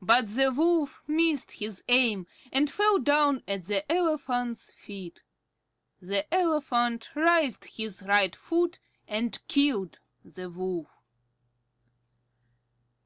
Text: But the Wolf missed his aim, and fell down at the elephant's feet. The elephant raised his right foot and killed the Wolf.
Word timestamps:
But 0.00 0.28
the 0.30 0.50
Wolf 0.50 1.02
missed 1.06 1.52
his 1.52 1.84
aim, 1.88 2.26
and 2.50 2.70
fell 2.70 2.98
down 2.98 3.42
at 3.46 3.64
the 3.64 3.84
elephant's 3.92 4.72
feet. 4.72 5.22
The 6.00 6.24
elephant 6.34 7.10
raised 7.14 7.66
his 7.76 8.02
right 8.02 8.34
foot 8.34 8.78
and 9.06 9.38
killed 9.46 10.00
the 10.24 10.48
Wolf. 10.48 11.02